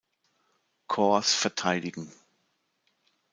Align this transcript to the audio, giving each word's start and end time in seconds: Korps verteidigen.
Korps 0.87 1.35
verteidigen. 1.35 2.11